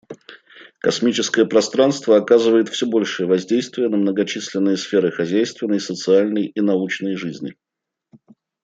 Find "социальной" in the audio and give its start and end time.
5.79-6.47